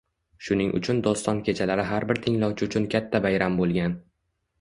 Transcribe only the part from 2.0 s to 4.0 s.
bir tinglovchi uchun katta bayram bo'lgan